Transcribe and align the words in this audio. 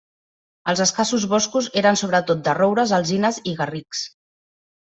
Els 0.71 0.79
escassos 0.85 1.27
boscos 1.33 1.67
eren 1.83 2.01
sobretot 2.03 2.43
de 2.49 2.57
roures, 2.61 2.97
alzines 3.01 3.41
i 3.53 3.57
garrics. 3.63 4.05